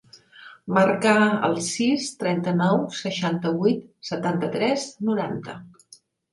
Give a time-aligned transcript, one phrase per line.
[0.77, 1.11] Marca
[1.49, 5.59] el sis, trenta-nou, seixanta-vuit, setanta-tres, noranta.